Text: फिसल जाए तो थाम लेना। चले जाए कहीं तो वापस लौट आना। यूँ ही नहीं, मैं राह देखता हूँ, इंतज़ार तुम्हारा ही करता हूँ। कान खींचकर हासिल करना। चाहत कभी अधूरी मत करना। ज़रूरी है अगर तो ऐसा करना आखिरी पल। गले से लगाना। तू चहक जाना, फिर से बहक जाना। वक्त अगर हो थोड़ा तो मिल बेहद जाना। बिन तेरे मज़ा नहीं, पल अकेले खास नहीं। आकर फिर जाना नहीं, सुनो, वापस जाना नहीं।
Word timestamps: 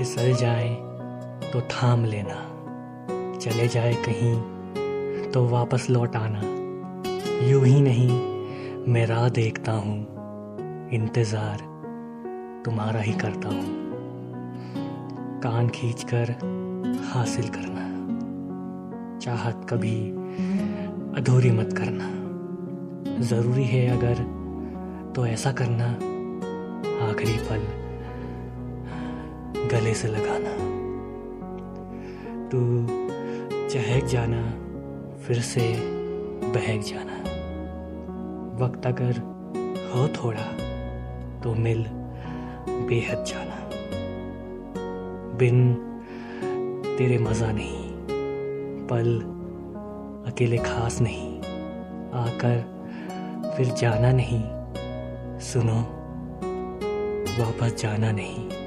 फिसल 0.00 0.32
जाए 0.34 0.68
तो 1.52 1.60
थाम 1.60 2.04
लेना। 2.04 2.34
चले 3.38 3.66
जाए 3.68 3.94
कहीं 3.94 5.30
तो 5.30 5.44
वापस 5.46 5.86
लौट 5.90 6.14
आना। 6.16 6.40
यूँ 7.48 7.64
ही 7.64 7.80
नहीं, 7.80 8.08
मैं 8.92 9.06
राह 9.06 9.28
देखता 9.28 9.72
हूँ, 9.72 9.96
इंतज़ार 10.92 11.58
तुम्हारा 12.64 13.00
ही 13.00 13.12
करता 13.12 13.48
हूँ। 13.48 13.64
कान 15.40 15.68
खींचकर 15.68 16.32
हासिल 17.12 17.48
करना। 17.48 17.84
चाहत 19.18 19.66
कभी 19.70 19.96
अधूरी 21.20 21.50
मत 21.50 21.72
करना। 21.72 22.08
ज़रूरी 23.20 23.64
है 23.64 23.86
अगर 23.98 24.24
तो 25.16 25.26
ऐसा 25.26 25.52
करना 25.52 25.92
आखिरी 27.10 27.38
पल। 27.50 27.89
गले 29.90 29.98
से 29.98 30.08
लगाना। 30.08 30.50
तू 32.48 32.58
चहक 33.68 34.04
जाना, 34.04 34.42
फिर 35.18 35.40
से 35.40 35.62
बहक 36.46 36.82
जाना। 36.86 37.16
वक्त 38.60 38.86
अगर 38.86 39.18
हो 39.90 40.06
थोड़ा 40.08 40.46
तो 41.40 41.54
मिल 41.54 41.82
बेहद 42.88 43.24
जाना। 43.24 43.58
बिन 45.38 45.58
तेरे 46.98 47.18
मज़ा 47.18 47.50
नहीं, 47.52 47.82
पल 48.86 49.10
अकेले 50.30 50.58
खास 50.58 51.00
नहीं। 51.00 51.28
आकर 52.14 52.56
फिर 53.56 53.74
जाना 53.74 54.12
नहीं, 54.12 54.42
सुनो, 55.40 55.80
वापस 57.40 57.76
जाना 57.82 58.12
नहीं। 58.12 58.59